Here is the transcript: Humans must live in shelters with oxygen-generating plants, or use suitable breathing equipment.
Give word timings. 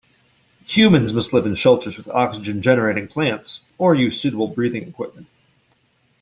Humans 0.65 1.13
must 1.13 1.31
live 1.31 1.45
in 1.45 1.53
shelters 1.53 1.95
with 1.95 2.07
oxygen-generating 2.07 3.07
plants, 3.07 3.65
or 3.77 3.93
use 3.93 4.19
suitable 4.19 4.47
breathing 4.47 4.87
equipment. 4.87 5.27